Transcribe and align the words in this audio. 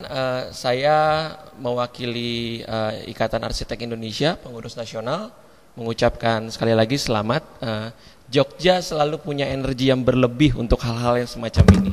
Uh, 0.00 0.48
saya 0.56 1.28
mewakili 1.60 2.64
uh, 2.64 2.96
Ikatan 3.04 3.44
Arsitek 3.44 3.84
Indonesia, 3.84 4.32
pengurus 4.40 4.72
nasional, 4.72 5.28
mengucapkan 5.76 6.48
sekali 6.48 6.72
lagi 6.72 6.96
selamat. 6.96 7.44
Uh, 7.60 7.92
Jogja 8.32 8.80
selalu 8.80 9.20
punya 9.20 9.44
energi 9.44 9.92
yang 9.92 10.00
berlebih 10.00 10.56
untuk 10.56 10.80
hal-hal 10.88 11.20
yang 11.20 11.28
semacam 11.28 11.64
ini. 11.76 11.92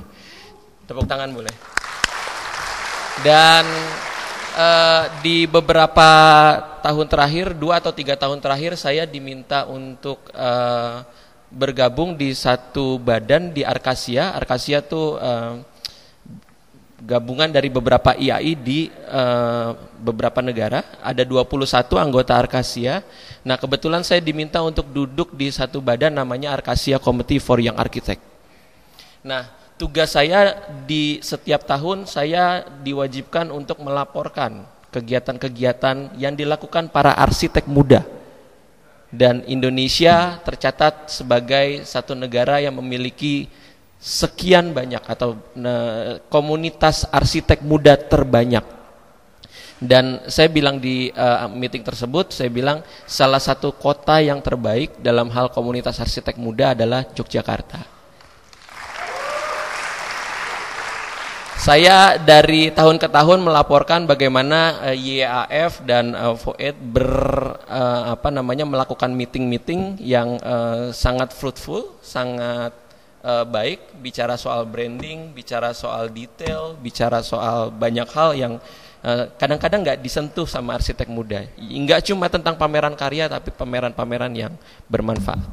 Tepuk 0.87 1.03
tangan 1.03 1.35
boleh. 1.35 1.51
Dan 3.27 3.67
di 5.25 5.45
beberapa 5.45 6.09
tahun 6.81 7.05
terakhir, 7.09 7.57
dua 7.57 7.81
atau 7.81 7.93
tiga 7.93 8.13
tahun 8.13 8.37
terakhir, 8.37 8.77
saya 8.77 9.03
diminta 9.09 9.65
untuk 9.65 10.29
bergabung 11.49 12.13
di 12.13 12.37
satu 12.37 13.01
badan 13.01 13.53
di 13.53 13.65
Arkasia. 13.65 14.37
Arkasia 14.37 14.85
tuh 14.85 15.17
uh, 15.17 15.57
gabungan 16.97 17.49
dari 17.49 17.69
beberapa 17.69 18.17
IAI 18.17 18.57
di 18.57 18.89
uh, 18.89 19.77
beberapa 20.01 20.41
negara. 20.41 20.81
Ada 21.01 21.21
21 21.21 21.93
anggota 22.01 22.33
Arkasia. 22.33 23.05
Nah, 23.45 23.55
kebetulan 23.57 24.01
saya 24.01 24.17
diminta 24.17 24.61
untuk 24.65 24.89
duduk 24.89 25.37
di 25.37 25.53
satu 25.53 25.77
badan 25.77 26.17
namanya 26.17 26.57
Arkasia 26.57 26.97
Committee 26.97 27.37
for 27.37 27.61
Young 27.61 27.77
Architect. 27.77 28.21
Nah, 29.21 29.45
tugas 29.77 30.17
saya 30.17 30.57
di 30.89 31.21
setiap 31.21 31.69
tahun 31.69 32.09
saya 32.09 32.65
diwajibkan 32.81 33.53
untuk 33.53 33.77
melaporkan 33.85 34.65
kegiatan-kegiatan 34.89 36.17
yang 36.17 36.33
dilakukan 36.33 36.89
para 36.89 37.13
arsitek 37.13 37.69
muda. 37.69 38.01
Dan 39.07 39.45
Indonesia 39.47 40.35
tercatat 40.43 41.07
sebagai 41.07 41.87
satu 41.87 42.11
negara 42.11 42.59
yang 42.59 42.75
memiliki 42.75 43.47
sekian 43.97 44.77
banyak 44.77 45.01
atau 45.01 45.35
komunitas 46.29 47.09
arsitek 47.09 47.65
muda 47.65 47.97
terbanyak. 47.97 48.77
Dan 49.77 50.25
saya 50.25 50.49
bilang 50.49 50.81
di 50.81 51.13
uh, 51.13 51.45
meeting 51.53 51.85
tersebut, 51.85 52.33
saya 52.33 52.49
bilang 52.49 52.81
salah 53.05 53.37
satu 53.37 53.77
kota 53.77 54.17
yang 54.17 54.41
terbaik 54.41 54.97
dalam 55.05 55.29
hal 55.29 55.53
komunitas 55.53 56.01
arsitek 56.01 56.33
muda 56.41 56.73
adalah 56.73 57.05
Yogyakarta. 57.13 57.85
Saya 61.61 62.17
dari 62.17 62.71
tahun 62.71 62.97
ke 62.97 63.11
tahun 63.11 63.43
melaporkan 63.43 64.07
bagaimana 64.07 64.87
eh, 64.87 65.19
YAF 65.19 65.83
dan 65.83 66.15
uh, 66.15 66.33
FOED 66.33 66.79
ber 66.79 67.11
apa 68.07 68.31
namanya 68.31 68.63
melakukan 68.63 69.11
meeting-meeting 69.11 69.99
yang 70.01 70.39
sangat 70.95 71.35
fruitful, 71.35 71.99
sangat 71.99 72.86
uh, 73.27 73.43
baik, 73.43 73.99
bicara 73.99 74.39
soal 74.39 74.63
branding, 74.63 75.35
bicara 75.35 75.75
soal 75.75 76.07
detail, 76.07 76.79
bicara 76.79 77.19
soal 77.19 77.67
banyak 77.67 78.07
hal 78.07 78.31
yang 78.33 78.53
eh, 79.03 79.29
kadang-kadang 79.35 79.83
nggak 79.83 79.99
disentuh 80.01 80.47
sama 80.47 80.79
arsitek 80.79 81.11
muda. 81.11 81.43
Nggak 81.59 82.07
cuma 82.07 82.31
tentang 82.31 82.55
pameran 82.55 82.95
karya, 82.95 83.27
tapi 83.27 83.51
pameran-pameran 83.51 84.31
yang 84.31 84.53
bermanfaat. 84.87 85.43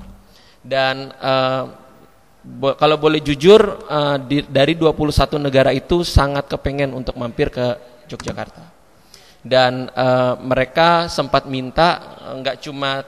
Dan 0.64 1.12
uh, 1.20 1.68
bo 2.40 2.72
kalau 2.72 2.96
boleh 2.96 3.20
jujur, 3.20 3.60
uh, 3.84 4.16
di, 4.16 4.40
dari 4.48 4.72
21 4.72 5.36
negara 5.36 5.76
itu 5.76 6.00
sangat 6.00 6.48
kepengen 6.48 6.96
untuk 6.96 7.20
mampir 7.20 7.52
ke 7.52 7.76
Yogyakarta. 8.08 8.64
Dan 9.44 9.92
uh, 9.92 10.40
mereka 10.40 11.12
sempat 11.12 11.44
minta 11.44 12.16
nggak 12.40 12.64
cuma 12.64 13.04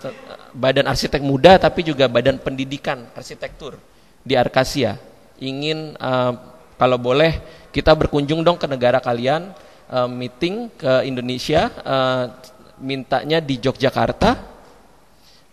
badan 0.52 0.84
arsitek 0.84 1.24
muda, 1.24 1.56
tapi 1.56 1.80
juga 1.80 2.12
badan 2.12 2.36
pendidikan 2.36 3.08
arsitektur 3.16 3.80
di 4.26 4.34
Arkasia. 4.34 4.98
Ingin 5.38 5.94
uh, 6.02 6.34
kalau 6.74 6.98
boleh 6.98 7.38
kita 7.70 7.94
berkunjung 7.94 8.42
dong 8.42 8.58
ke 8.58 8.66
negara 8.66 8.98
kalian 8.98 9.54
uh, 9.86 10.10
meeting 10.10 10.66
ke 10.74 11.06
Indonesia 11.06 11.70
uh, 11.86 12.34
mintanya 12.82 13.38
di 13.38 13.62
Yogyakarta. 13.62 14.58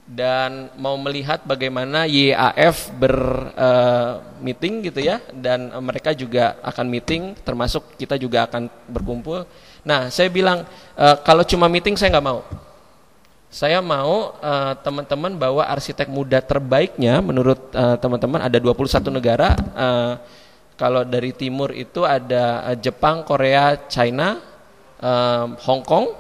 Dan 0.04 0.68
mau 0.84 1.00
melihat 1.00 1.48
bagaimana 1.48 2.04
YAF 2.04 2.92
ber 3.00 3.16
uh, 3.56 4.68
gitu 4.84 5.00
ya. 5.00 5.24
Dan 5.32 5.72
mereka 5.80 6.12
juga 6.12 6.60
akan 6.60 6.86
meeting 6.92 7.40
termasuk 7.40 7.96
kita 7.96 8.20
juga 8.20 8.44
akan 8.50 8.68
berkumpul. 8.92 9.48
Nah, 9.88 10.12
saya 10.12 10.28
bilang 10.28 10.68
uh, 11.00 11.16
kalau 11.24 11.48
cuma 11.48 11.72
meeting 11.72 11.96
saya 11.96 12.12
nggak 12.20 12.28
mau 12.28 12.44
saya 13.54 13.86
mau 13.86 14.34
uh, 14.42 14.74
teman-teman 14.82 15.38
bawa 15.38 15.70
arsitek 15.70 16.10
muda 16.10 16.42
terbaiknya. 16.42 17.22
Menurut 17.22 17.70
uh, 17.78 18.02
teman-teman 18.02 18.42
ada 18.42 18.58
21 18.58 19.14
negara. 19.14 19.54
Uh, 19.78 20.14
kalau 20.74 21.06
dari 21.06 21.30
timur 21.38 21.70
itu 21.70 22.02
ada 22.02 22.74
Jepang, 22.82 23.22
Korea, 23.22 23.78
China, 23.86 24.42
uh, 24.98 25.54
Hong 25.70 25.86
Kong. 25.86 26.18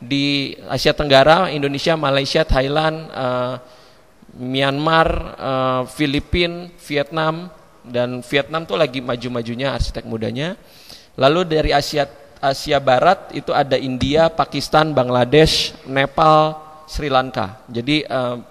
Di 0.00 0.56
Asia 0.72 0.96
Tenggara 0.96 1.52
Indonesia, 1.52 1.92
Malaysia, 2.00 2.48
Thailand, 2.48 3.12
uh, 3.12 3.60
Myanmar, 4.40 5.08
uh, 5.36 5.82
Filipina, 5.84 6.72
Vietnam. 6.88 7.52
Dan 7.84 8.24
Vietnam 8.24 8.64
tuh 8.64 8.80
lagi 8.80 9.04
maju-majunya 9.04 9.76
arsitek 9.76 10.08
mudanya. 10.08 10.56
Lalu 11.20 11.44
dari 11.44 11.76
Asia 11.76 12.08
Asia 12.40 12.80
Barat 12.80 13.36
itu 13.36 13.52
ada 13.52 13.76
India, 13.76 14.32
Pakistan, 14.32 14.96
Bangladesh, 14.96 15.76
Nepal, 15.84 16.69
Sri 16.90 17.06
Lanka. 17.06 17.62
Jadi 17.70 18.02
uh, 18.10 18.42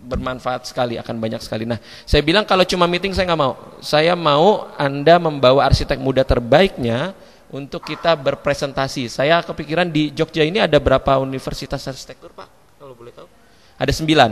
bermanfaat 0.00 0.64
sekali, 0.64 0.96
akan 0.96 1.16
banyak 1.20 1.44
sekali. 1.44 1.68
Nah, 1.68 1.76
saya 2.08 2.24
bilang 2.24 2.48
kalau 2.48 2.64
cuma 2.64 2.88
meeting 2.88 3.12
saya 3.12 3.28
nggak 3.28 3.42
mau. 3.44 3.54
Saya 3.84 4.16
mau 4.16 4.72
Anda 4.80 5.20
membawa 5.20 5.68
arsitek 5.68 6.00
muda 6.00 6.24
terbaiknya 6.24 7.12
untuk 7.52 7.84
kita 7.84 8.16
berpresentasi. 8.16 9.12
Saya 9.12 9.44
kepikiran 9.44 9.92
di 9.92 10.08
Jogja 10.16 10.40
ini 10.40 10.56
ada 10.56 10.80
berapa 10.80 11.20
universitas 11.20 11.84
arsitektur, 11.84 12.32
Pak? 12.32 12.48
Kalau 12.80 12.96
boleh 12.96 13.12
tahu? 13.12 13.28
Ada 13.76 13.92
sembilan. 13.92 14.30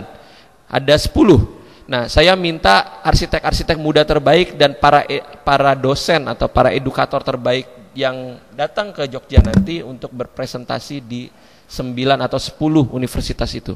Ada 0.72 0.96
sepuluh. 0.96 1.60
Nah, 1.84 2.08
saya 2.08 2.32
minta 2.32 3.04
arsitek-arsitek 3.04 3.76
muda 3.76 4.08
terbaik 4.08 4.56
dan 4.56 4.72
para 4.80 5.04
e, 5.04 5.20
para 5.44 5.76
dosen 5.76 6.24
atau 6.32 6.48
para 6.48 6.72
edukator 6.72 7.20
terbaik 7.20 7.68
yang 7.92 8.40
datang 8.56 8.88
ke 8.90 9.04
Jogja 9.04 9.44
nanti 9.44 9.84
untuk 9.84 10.08
berpresentasi 10.16 11.04
di 11.04 11.28
9 11.68 11.94
atau 12.20 12.38
10 12.38 12.94
universitas 12.94 13.50
itu. 13.56 13.74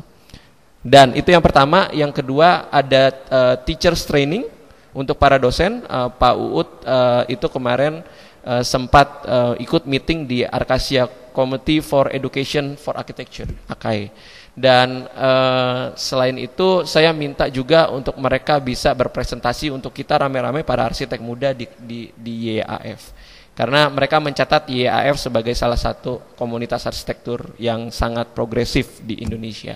Dan 0.78 1.12
itu 1.18 1.34
yang 1.34 1.42
pertama, 1.42 1.90
yang 1.90 2.14
kedua 2.14 2.70
ada 2.70 3.10
uh, 3.28 3.54
teachers 3.66 4.06
training 4.06 4.46
untuk 4.94 5.18
para 5.18 5.36
dosen. 5.36 5.82
Uh, 5.90 6.08
Pak 6.08 6.34
Uut 6.38 6.68
uh, 6.86 7.22
itu 7.26 7.46
kemarin 7.50 8.00
uh, 8.46 8.62
sempat 8.62 9.26
uh, 9.26 9.54
ikut 9.58 9.84
meeting 9.90 10.24
di 10.24 10.46
Arkasia 10.46 11.10
Committee 11.34 11.82
for 11.82 12.08
Education 12.14 12.78
for 12.78 12.94
Architecture 12.94 13.50
(AKAI). 13.66 14.10
Dan 14.58 15.06
uh, 15.14 15.94
selain 15.94 16.34
itu 16.34 16.82
saya 16.82 17.14
minta 17.14 17.46
juga 17.46 17.90
untuk 17.94 18.18
mereka 18.18 18.58
bisa 18.58 18.90
berpresentasi 18.90 19.70
untuk 19.70 19.94
kita 19.94 20.18
rame-rame 20.18 20.66
para 20.66 20.82
arsitek 20.86 21.22
muda 21.22 21.54
di 21.54 21.66
di, 21.78 22.10
di 22.14 22.58
YAF 22.58 23.14
karena 23.58 23.90
mereka 23.90 24.22
mencatat 24.22 24.70
YAF 24.70 25.18
sebagai 25.18 25.50
salah 25.58 25.74
satu 25.74 26.22
komunitas 26.38 26.86
arsitektur 26.86 27.58
yang 27.58 27.90
sangat 27.90 28.30
progresif 28.30 29.02
di 29.02 29.18
Indonesia. 29.18 29.74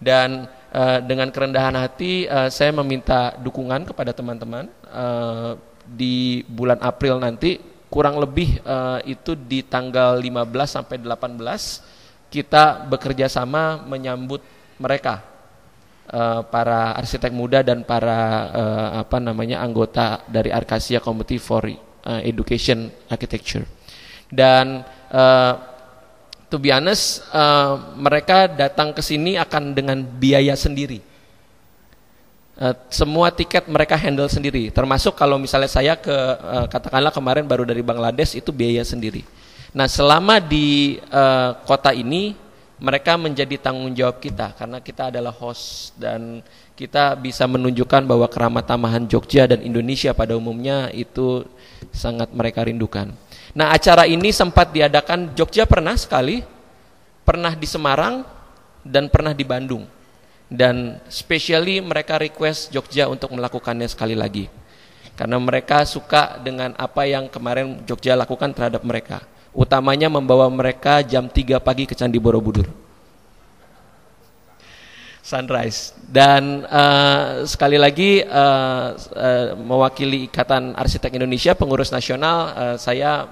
Dan 0.00 0.48
uh, 0.72 1.04
dengan 1.04 1.28
kerendahan 1.28 1.76
hati 1.76 2.24
uh, 2.24 2.48
saya 2.48 2.72
meminta 2.72 3.36
dukungan 3.36 3.84
kepada 3.92 4.16
teman-teman 4.16 4.72
uh, 4.88 5.60
di 5.84 6.40
bulan 6.48 6.80
April 6.80 7.20
nanti 7.20 7.60
kurang 7.92 8.16
lebih 8.16 8.64
uh, 8.64 9.04
itu 9.04 9.36
di 9.36 9.60
tanggal 9.60 10.16
15 10.16 10.48
sampai 10.64 10.96
18 10.96 12.32
kita 12.32 12.88
bekerja 12.88 13.28
sama 13.28 13.76
menyambut 13.84 14.40
mereka 14.80 15.20
uh, 16.16 16.48
para 16.48 16.96
arsitek 16.96 17.32
muda 17.32 17.60
dan 17.60 17.84
para 17.84 18.18
uh, 18.56 18.88
apa 19.04 19.20
namanya 19.20 19.60
anggota 19.60 20.24
dari 20.26 20.48
Arkasia 20.48 20.98
Committee 20.98 21.38
for 21.38 21.60
uh, 22.06 22.22
education 22.22 22.88
architecture. 23.10 23.66
Dan 24.30 24.86
uh, 25.10 25.52
to 26.46 26.56
be 26.62 26.70
honest, 26.70 27.26
uh, 27.34 27.98
mereka 27.98 28.46
datang 28.46 28.94
ke 28.94 29.02
sini 29.02 29.34
akan 29.34 29.74
dengan 29.74 29.98
biaya 30.06 30.54
sendiri. 30.54 31.02
Uh, 32.56 32.72
semua 32.88 33.28
tiket 33.28 33.68
mereka 33.68 34.00
handle 34.00 34.30
sendiri, 34.32 34.72
termasuk 34.72 35.12
kalau 35.12 35.36
misalnya 35.36 35.68
saya 35.68 35.92
ke 35.92 36.14
uh, 36.14 36.64
katakanlah 36.70 37.12
kemarin 37.12 37.44
baru 37.44 37.68
dari 37.68 37.84
Bangladesh 37.84 38.32
itu 38.32 38.48
biaya 38.48 38.80
sendiri. 38.80 39.28
Nah 39.76 39.84
selama 39.84 40.40
di 40.40 40.96
uh, 41.12 41.52
kota 41.68 41.92
ini 41.92 42.32
mereka 42.76 43.16
menjadi 43.16 43.56
tanggung 43.56 43.96
jawab 43.96 44.20
kita 44.20 44.52
karena 44.52 44.84
kita 44.84 45.08
adalah 45.08 45.32
host 45.32 45.96
dan 45.96 46.44
kita 46.76 47.16
bisa 47.16 47.48
menunjukkan 47.48 48.04
bahwa 48.04 48.28
keramat 48.28 48.68
tamahan 48.68 49.08
Jogja 49.08 49.48
dan 49.48 49.64
Indonesia 49.64 50.12
pada 50.12 50.36
umumnya 50.36 50.92
itu 50.92 51.48
sangat 51.88 52.28
mereka 52.36 52.68
rindukan. 52.68 53.16
Nah 53.56 53.72
acara 53.72 54.04
ini 54.04 54.28
sempat 54.28 54.76
diadakan 54.76 55.32
Jogja 55.32 55.64
pernah 55.64 55.96
sekali, 55.96 56.44
pernah 57.24 57.56
di 57.56 57.64
Semarang, 57.64 58.28
dan 58.84 59.08
pernah 59.08 59.32
di 59.32 59.42
Bandung. 59.48 59.88
Dan 60.46 61.00
specially 61.08 61.80
mereka 61.80 62.20
request 62.20 62.70
Jogja 62.70 63.08
untuk 63.08 63.32
melakukannya 63.34 63.88
sekali 63.88 64.14
lagi. 64.14 64.46
karena 65.16 65.40
mereka 65.40 65.80
suka 65.88 66.36
dengan 66.44 66.76
apa 66.76 67.08
yang 67.08 67.32
kemarin 67.32 67.80
Jogja 67.88 68.12
lakukan 68.12 68.52
terhadap 68.52 68.84
mereka. 68.84 69.24
Utamanya 69.56 70.12
membawa 70.12 70.44
mereka 70.52 71.00
jam 71.00 71.32
3 71.32 71.56
pagi 71.64 71.88
ke 71.88 71.96
Candi 71.96 72.20
Borobudur 72.20 72.86
sunrise. 75.26 75.90
Dan 76.06 76.62
uh, 76.70 77.42
sekali 77.42 77.74
lagi 77.74 78.22
uh, 78.22 78.94
uh, 78.94 79.58
mewakili 79.58 80.30
Ikatan 80.30 80.78
Arsitek 80.78 81.18
Indonesia, 81.18 81.58
pengurus 81.58 81.90
nasional, 81.90 82.54
uh, 82.54 82.76
saya 82.78 83.26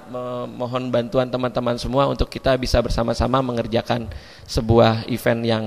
mohon 0.50 0.90
bantuan 0.90 1.30
teman-teman 1.30 1.78
semua 1.78 2.10
untuk 2.10 2.26
kita 2.26 2.58
bisa 2.58 2.82
bersama-sama 2.82 3.38
mengerjakan 3.46 4.10
sebuah 4.50 5.06
event 5.06 5.40
yang 5.46 5.64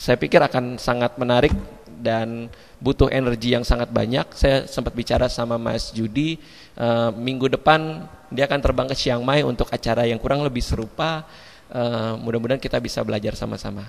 saya 0.00 0.16
pikir 0.16 0.40
akan 0.40 0.80
sangat 0.80 1.12
menarik 1.20 1.52
dan 2.00 2.52
butuh 2.80 3.08
energi 3.08 3.56
yang 3.56 3.64
sangat 3.64 3.88
banyak. 3.88 4.28
Saya 4.36 4.68
sempat 4.68 4.92
bicara 4.92 5.26
sama 5.26 5.56
Mas 5.56 5.90
Judi 5.90 6.36
uh, 6.76 7.10
minggu 7.12 7.48
depan 7.52 8.04
dia 8.30 8.44
akan 8.50 8.60
terbang 8.60 8.86
ke 8.90 8.96
Chiang 8.98 9.22
Mai 9.22 9.46
untuk 9.46 9.70
acara 9.70 10.04
yang 10.04 10.20
kurang 10.20 10.42
lebih 10.42 10.62
serupa. 10.62 11.24
Uh, 11.66 12.14
mudah-mudahan 12.22 12.62
kita 12.62 12.78
bisa 12.78 13.02
belajar 13.02 13.34
sama-sama. 13.34 13.86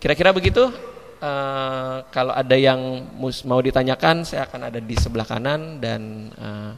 Kira-kira 0.00 0.32
begitu. 0.34 0.72
Uh, 1.20 2.00
kalau 2.08 2.32
ada 2.32 2.56
yang 2.56 2.80
mau 3.44 3.60
ditanyakan, 3.60 4.24
saya 4.24 4.48
akan 4.48 4.72
ada 4.72 4.80
di 4.80 4.96
sebelah 4.96 5.28
kanan 5.28 5.76
dan 5.76 6.32
uh, 6.40 6.72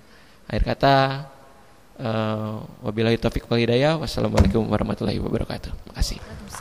akhir 0.50 0.74
kata 0.74 0.94
uh, 2.02 2.58
wabillahi 2.82 3.22
taufiq 3.22 3.46
wal 3.46 3.62
hidayah. 3.62 3.94
Wassalamualaikum 4.02 4.66
warahmatullahi 4.66 5.22
wabarakatuh. 5.22 5.70
Terima 5.70 5.94
kasih. 5.94 6.42